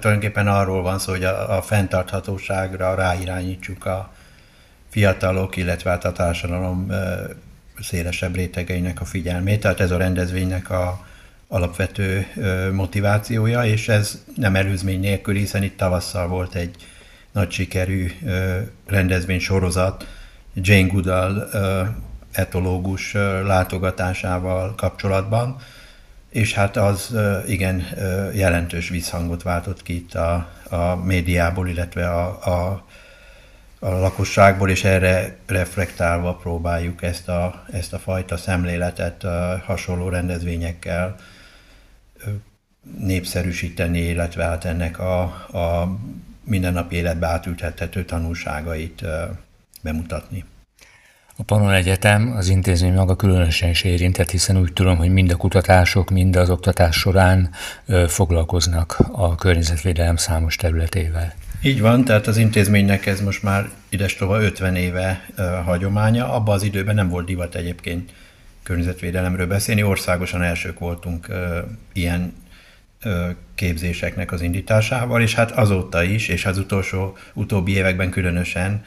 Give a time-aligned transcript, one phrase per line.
[0.00, 4.12] Tulajdonképpen arról van szó, hogy a, a fenntarthatóságra ráirányítsuk a
[4.88, 6.92] fiatalok, illetve hát a társadalom
[7.80, 9.60] szélesebb rétegeinek a figyelmét.
[9.60, 11.06] Tehát ez a rendezvénynek a
[11.48, 12.26] alapvető
[12.72, 16.76] motivációja, és ez nem előzmény nélkül, hiszen itt tavasszal volt egy
[17.32, 18.10] nagy sikerű
[18.86, 20.06] rendezvény sorozat
[20.54, 21.48] Jane Goodall
[22.32, 23.12] etológus
[23.44, 25.56] látogatásával kapcsolatban,
[26.30, 27.86] és hát az igen
[28.34, 32.84] jelentős visszhangot váltott ki itt a, a médiából, illetve a, a,
[33.78, 41.16] a lakosságból, és erre reflektálva próbáljuk ezt a, ezt a fajta szemléletet a hasonló rendezvényekkel
[42.98, 45.98] népszerűsíteni, illetve hát ennek a, a
[46.44, 49.04] mindennapi életbe átültethető tanulságait
[49.82, 50.44] bemutatni.
[51.40, 55.36] A Panon Egyetem az intézmény maga különösen is érintett, hiszen úgy tudom, hogy mind a
[55.36, 57.50] kutatások, mind az oktatás során
[58.08, 61.34] foglalkoznak a környezetvédelem számos területével.
[61.62, 66.32] Így van, tehát az intézménynek ez most már idestova 50 éve uh, hagyománya.
[66.32, 68.12] Abban az időben nem volt divat egyébként
[68.62, 69.82] környezetvédelemről beszélni.
[69.82, 71.36] Országosan elsők voltunk uh,
[71.92, 72.32] ilyen
[73.04, 73.12] uh,
[73.54, 78.84] képzéseknek az indításával, és hát azóta is, és az utolsó, utóbbi években különösen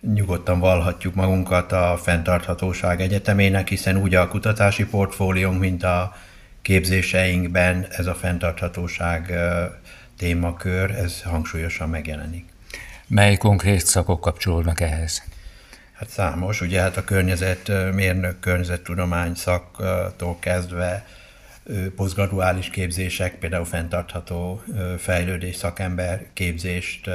[0.00, 6.16] nyugodtan valhatjuk magunkat a fenntarthatóság egyetemének, hiszen úgy a kutatási portfóliónk, mint a
[6.62, 9.32] képzéseinkben ez a fenntarthatóság
[10.16, 12.44] témakör, ez hangsúlyosan megjelenik.
[13.06, 15.22] Mely konkrét szakok kapcsolódnak ehhez?
[15.92, 21.06] Hát számos, ugye hát a környezetmérnök, környezettudomány szaktól kezdve
[21.96, 24.62] posztgraduális képzések, például fenntartható
[24.98, 27.10] fejlődés szakember képzést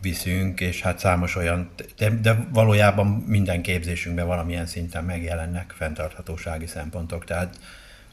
[0.00, 7.24] viszünk, és hát számos olyan, de, de valójában minden képzésünkben valamilyen szinten megjelennek fenntarthatósági szempontok,
[7.24, 7.58] tehát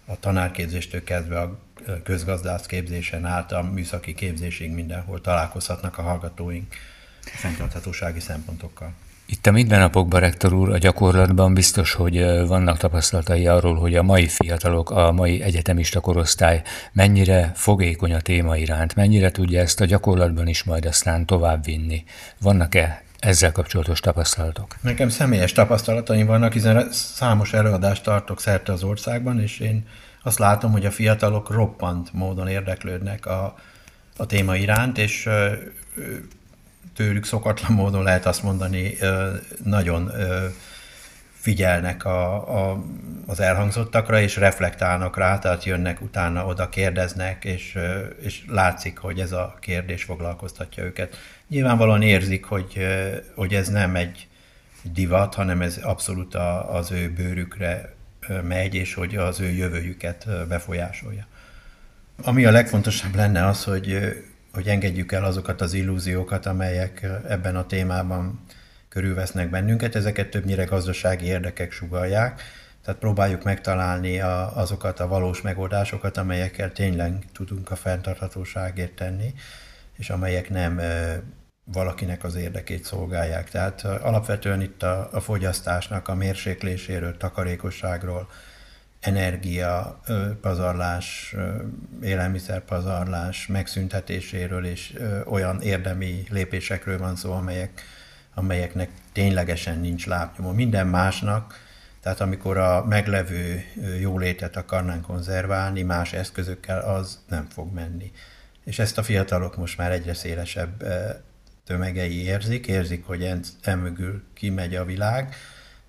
[0.06, 1.60] a tanárképzéstől kezdve a
[2.04, 6.76] közgazdász képzésen át a műszaki képzésig mindenhol találkozhatnak a hallgatóink
[7.24, 8.94] a fenntarthatósági szempontokkal.
[9.32, 14.28] Itt a mindennapokban, rektor úr, a gyakorlatban biztos, hogy vannak tapasztalatai arról, hogy a mai
[14.28, 16.62] fiatalok, a mai egyetemista korosztály
[16.94, 22.04] mennyire fogékony a téma iránt, mennyire tudja ezt a gyakorlatban is majd aztán továbbvinni.
[22.42, 24.76] Vannak-e ezzel kapcsolatos tapasztalatok?
[24.82, 29.88] Nekem személyes tapasztalataim vannak, hiszen számos előadást tartok szerte az országban, és én
[30.24, 33.56] azt látom, hogy a fiatalok roppant módon érdeklődnek a,
[34.18, 35.30] a téma iránt, és
[36.96, 38.98] tőlük szokatlan módon lehet azt mondani,
[39.64, 40.12] nagyon
[41.42, 42.34] figyelnek a,
[42.72, 42.84] a,
[43.26, 47.78] az elhangzottakra, és reflektálnak rá, tehát jönnek utána, oda kérdeznek, és,
[48.22, 51.18] és látszik, hogy ez a kérdés foglalkoztatja őket.
[51.48, 52.88] Nyilvánvalóan érzik, hogy,
[53.36, 54.28] hogy ez nem egy
[54.84, 57.94] divat, hanem ez abszolút a, az ő bőrükre
[58.44, 61.28] megy, és hogy az ő jövőjüket befolyásolja.
[62.24, 64.16] Ami a legfontosabb lenne az, hogy
[64.54, 68.40] hogy engedjük el azokat az illúziókat, amelyek ebben a témában
[68.90, 69.96] körülvesznek bennünket.
[69.96, 72.42] Ezeket többnyire gazdasági érdekek sugalják,
[72.84, 79.34] tehát próbáljuk megtalálni a, azokat a valós megoldásokat, amelyekkel tényleg tudunk a fenntarthatóságért tenni,
[79.98, 80.82] és amelyek nem
[81.64, 83.50] valakinek az érdekét szolgálják.
[83.50, 88.30] Tehát alapvetően itt a, a fogyasztásnak a mérsékléséről, takarékosságról,
[89.02, 90.02] energia
[90.42, 91.36] pazarlás,
[92.02, 97.82] élelmiszerpazarlás megszüntetéséről és olyan érdemi lépésekről van szó, amelyek,
[98.34, 100.52] amelyeknek ténylegesen nincs lábnyomó.
[100.52, 101.70] Minden másnak,
[102.02, 103.64] tehát amikor a meglevő
[104.00, 108.12] jólétet akarnánk konzerválni más eszközökkel, az nem fog menni.
[108.64, 110.84] És ezt a fiatalok most már egyre szélesebb
[111.66, 115.36] tömegei érzik, érzik, hogy emögül kimegy a világ,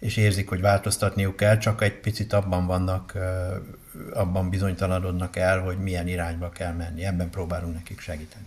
[0.02, 3.18] és érzik, hogy változtatniuk kell, csak egy picit abban vannak,
[4.14, 7.04] abban bizonytalanodnak el, hogy milyen irányba kell menni.
[7.04, 8.44] Ebben próbálunk nekik segíteni.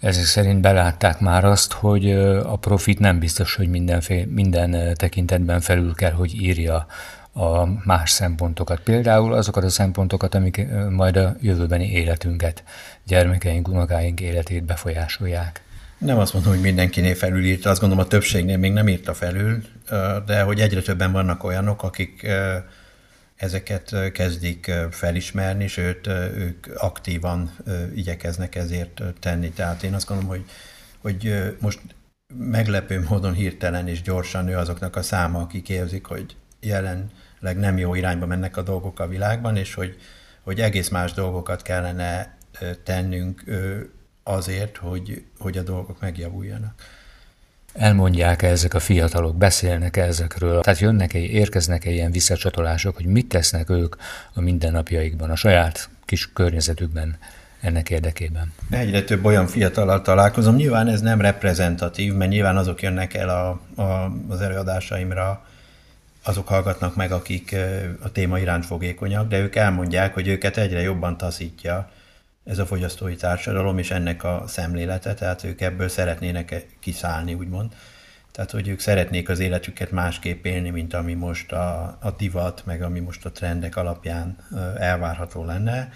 [0.00, 2.12] Ezek szerint belátták már azt, hogy
[2.42, 6.86] a profit nem biztos, hogy mindenféle, minden tekintetben felül kell, hogy írja
[7.32, 8.80] a más szempontokat.
[8.80, 12.64] Például azokat a szempontokat, amik majd a jövőbeni életünket,
[13.06, 15.62] gyermekeink, unokáink életét befolyásolják.
[16.00, 19.62] Nem azt mondom, hogy mindenkinél felülírta, azt gondolom a többségnél még nem írta felül,
[20.26, 22.26] de hogy egyre többen vannak olyanok, akik
[23.36, 26.06] ezeket kezdik felismerni, sőt,
[26.36, 27.56] ők aktívan
[27.94, 29.50] igyekeznek ezért tenni.
[29.50, 30.44] Tehát én azt gondolom, hogy,
[30.98, 31.80] hogy most
[32.34, 37.94] meglepő módon hirtelen és gyorsan nő azoknak a száma, akik érzik, hogy jelenleg nem jó
[37.94, 39.96] irányba mennek a dolgok a világban, és hogy,
[40.42, 42.36] hogy egész más dolgokat kellene
[42.84, 43.44] tennünk
[44.30, 46.74] azért, hogy, hogy a dolgok megjavuljanak.
[47.74, 50.60] Elmondják-e ezek a fiatalok, beszélnek-e ezekről?
[50.60, 53.96] Tehát jönnek-e, érkeznek-e ilyen visszacsatolások, hogy mit tesznek ők
[54.34, 57.18] a mindennapjaikban, a saját kis környezetükben
[57.60, 58.52] ennek érdekében?
[58.70, 60.54] Egyre több olyan fiatalal találkozom.
[60.54, 65.44] Nyilván ez nem reprezentatív, mert nyilván azok jönnek el a, a, az előadásaimra,
[66.22, 67.56] azok hallgatnak meg, akik
[68.02, 71.90] a téma iránt fogékonyak, de ők elmondják, hogy őket egyre jobban taszítja
[72.50, 77.72] ez a fogyasztói társadalom és ennek a szemlélete, tehát ők ebből szeretnének kiszállni, úgymond.
[78.32, 82.82] Tehát, hogy ők szeretnék az életüket másképp élni, mint ami most a, a divat, meg
[82.82, 84.36] ami most a trendek alapján
[84.78, 85.92] elvárható lenne,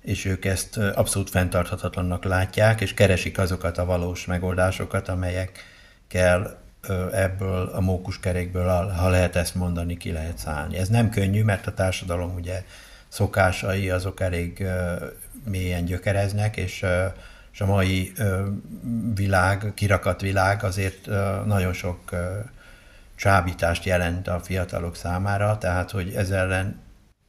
[0.00, 6.60] és ők ezt abszolút fenntarthatatlannak látják, és keresik azokat a valós megoldásokat, amelyekkel
[7.12, 10.76] ebből a mókuskerékből, ha lehet ezt mondani, ki lehet szállni.
[10.76, 12.64] Ez nem könnyű, mert a társadalom ugye
[13.12, 14.66] szokásai azok elég
[15.44, 16.84] mélyen gyökereznek, és,
[17.52, 18.12] és a mai
[19.14, 21.06] világ, kirakat világ azért
[21.44, 22.10] nagyon sok
[23.14, 26.80] csábítást jelent a fiatalok számára, tehát hogy ezzel ellen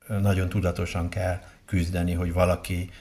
[0.07, 2.91] nagyon tudatosan kell küzdeni, hogy valaki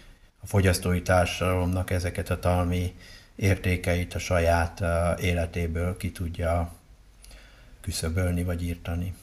[0.41, 2.95] a fogyasztói társadalomnak ezeket a talmi
[3.35, 4.83] értékeit a saját
[5.21, 6.73] életéből ki tudja
[7.81, 9.15] küszöbölni vagy írtani.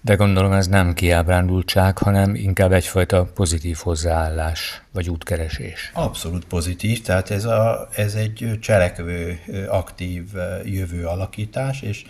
[0.00, 5.90] De gondolom ez nem kiábrándultság, hanem inkább egyfajta pozitív hozzáállás, vagy útkeresés.
[5.94, 10.24] Abszolút pozitív, tehát ez, a, ez egy cselekvő, aktív
[10.64, 12.04] jövő alakítás, és,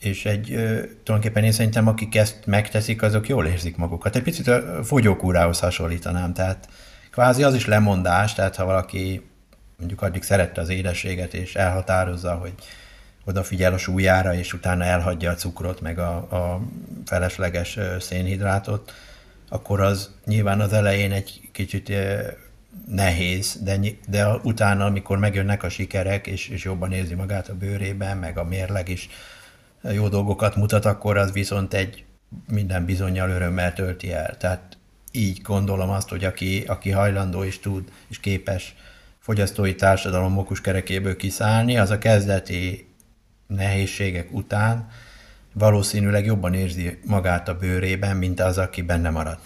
[0.00, 0.44] és egy,
[1.02, 4.16] tulajdonképpen én szerintem akik ezt megteszik, azok jól érzik magukat.
[4.16, 6.68] Egy picit a fogyókúrához hasonlítanám, tehát
[7.10, 9.28] kvázi az is lemondás, tehát ha valaki
[9.78, 12.52] mondjuk addig szerette az édességet, és elhatározza, hogy
[13.24, 16.60] odafigyel a súlyára, és utána elhagyja a cukrot, meg a, a
[17.04, 18.92] felesleges szénhidrátot,
[19.48, 21.92] akkor az nyilván az elején egy kicsit
[22.88, 23.78] nehéz, de,
[24.08, 28.44] de utána, amikor megjönnek a sikerek, és, és jobban érzi magát a bőrében, meg a
[28.44, 29.08] mérleg is
[29.82, 32.04] jó dolgokat mutat, akkor az viszont egy
[32.52, 34.36] minden bizonyal örömmel tölti el.
[34.36, 34.78] Tehát
[35.12, 38.74] így gondolom azt, hogy aki, aki hajlandó és tud, és képes
[39.18, 42.89] fogyasztói társadalom mokus kerekéből kiszállni, az a kezdeti
[43.56, 44.88] nehézségek után
[45.52, 49.38] valószínűleg jobban érzi magát a bőrében, mint az, aki benne marad.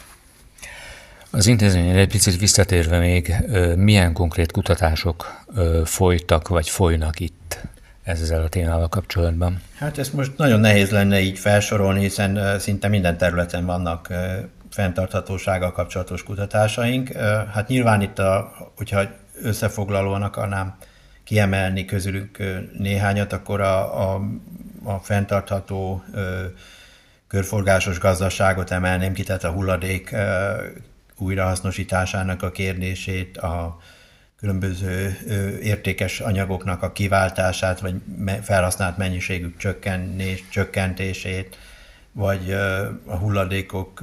[1.31, 3.35] Az intézményre egy picit visszatérve még,
[3.77, 5.45] milyen konkrét kutatások
[5.85, 7.59] folytak, vagy folynak itt
[8.03, 9.61] ezzel a témával kapcsolatban?
[9.75, 14.09] Hát ezt most nagyon nehéz lenne így felsorolni, hiszen szinte minden területen vannak
[14.71, 17.13] fenntarthatósággal kapcsolatos kutatásaink.
[17.53, 19.03] Hát nyilván itt, a, hogyha
[19.43, 20.77] összefoglalóan akarnám
[21.25, 22.39] kiemelni közülük
[22.79, 24.21] néhányat, akkor a, a,
[24.83, 26.05] a fenntartható
[27.27, 30.15] körforgásos gazdaságot emelném ki, tehát a hulladék
[31.17, 33.79] újrahasznosításának a kérdését, a
[34.37, 35.19] különböző
[35.63, 37.95] értékes anyagoknak a kiváltását, vagy
[38.43, 41.59] felhasznált mennyiségük csökkenés, csökkentését,
[42.13, 42.53] vagy
[43.07, 44.01] a hulladékok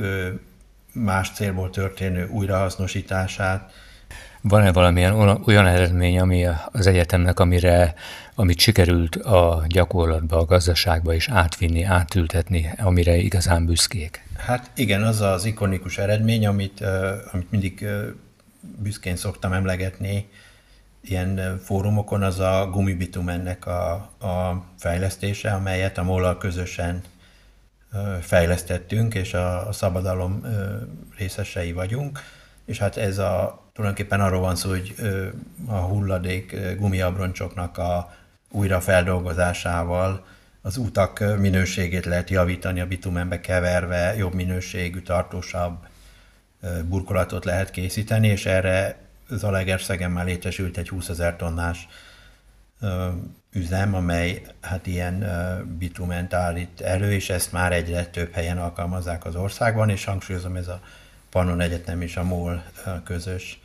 [0.94, 3.72] más célból történő újrahasznosítását,
[4.42, 5.14] van-e valamilyen
[5.46, 7.94] olyan eredmény, ami az egyetemnek, amire,
[8.36, 14.28] amit sikerült a gyakorlatba, a gazdaságba is átvinni, átültetni, amire igazán büszkék?
[14.38, 16.82] Hát igen, az az ikonikus eredmény, amit,
[17.32, 17.88] amit mindig
[18.62, 20.30] büszkén szoktam emlegetni
[21.02, 27.02] ilyen fórumokon, az a gumibitumennek a, a fejlesztése, amelyet a mol közösen
[28.22, 30.46] fejlesztettünk, és a, a szabadalom
[31.18, 32.20] részesei vagyunk,
[32.66, 34.96] és hát ez a tulajdonképpen arról van szó, hogy
[35.66, 38.14] a hulladék gumiabroncsoknak a
[38.52, 40.26] újrafeldolgozásával
[40.62, 45.88] az utak minőségét lehet javítani, a bitumenbe keverve jobb minőségű, tartósabb
[46.86, 48.98] burkolatot lehet készíteni, és erre
[49.30, 51.88] Zalaegerszegen már létesült egy 20 ezer tonnás
[53.54, 55.26] üzem, amely hát ilyen
[55.78, 60.68] bitument állít elő, és ezt már egyre több helyen alkalmazzák az országban, és hangsúlyozom, ez
[60.68, 60.82] a
[61.30, 62.64] Pannon Egyetem és a MOL
[63.04, 63.60] közös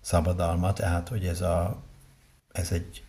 [0.00, 1.82] szabadalma, tehát hogy ez, a,
[2.52, 3.02] ez egy,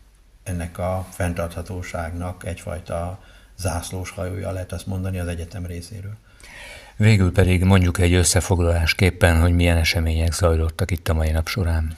[0.44, 3.20] ennek a fenntarthatóságnak egyfajta
[3.58, 6.18] zászlós hajója lehet azt mondani az egyetem részéről.
[6.96, 11.96] Végül pedig mondjuk egy összefoglalásképpen, hogy milyen események zajlottak itt a mai nap során.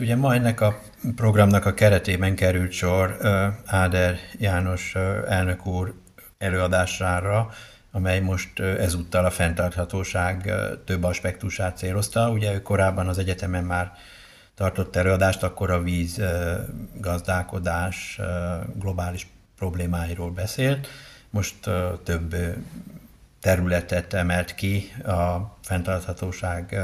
[0.00, 0.80] Ugye ma ennek a
[1.16, 3.18] programnak a keretében került sor
[3.64, 4.94] Áder János
[5.28, 5.94] elnök úr
[6.38, 7.50] előadására,
[7.90, 10.52] amely most ezúttal a fenntarthatóság
[10.84, 12.30] több aspektusát célozta.
[12.30, 13.92] Ugye ő korábban az egyetemen már
[14.54, 16.20] tartott előadást, akkor a víz
[16.94, 18.20] gazdálkodás
[18.74, 19.26] globális
[19.56, 20.88] problémáiról beszélt.
[21.30, 21.54] Most
[22.04, 22.36] több
[23.40, 26.76] területet emelt ki a fenntarthatóság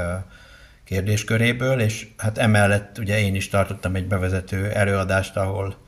[0.83, 5.84] kérdésköréből, és hát emellett ugye én is tartottam egy bevezető előadást, ahol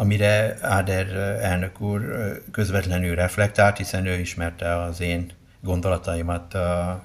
[0.00, 2.02] amire Áder elnök úr
[2.52, 6.56] közvetlenül reflektált, hiszen ő ismerte az én gondolataimat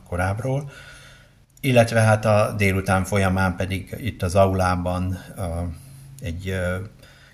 [0.07, 0.71] korábbról,
[1.59, 5.19] illetve hát a délután folyamán pedig itt az aulában
[6.21, 6.59] egy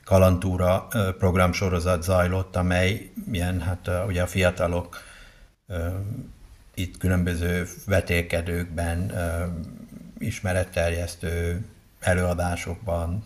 [0.04, 0.88] kalantúra
[1.18, 4.98] programsorozat zajlott, amely ilyen, hát ugye a fiatalok
[6.74, 9.12] itt különböző vetélkedőkben,
[10.18, 11.66] ismeretterjesztő
[12.00, 13.24] előadásokban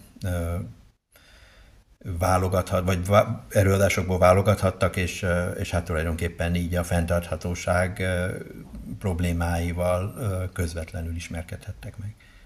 [2.20, 3.10] válogathat, vagy
[3.50, 5.26] előadásokból válogathattak, és,
[5.58, 8.04] és hát tulajdonképpen így a fenntarthatóság
[9.00, 10.14] problémáival
[10.54, 12.16] közvetlenül ismerkedhettek meg.